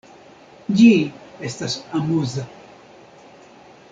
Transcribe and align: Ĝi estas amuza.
Ĝi 0.79 0.87
estas 1.51 1.75
amuza. 2.01 2.47